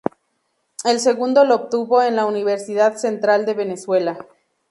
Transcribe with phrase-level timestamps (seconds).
[0.83, 4.25] El segundo lo obtuvo en la Universidad Central de Venezuela.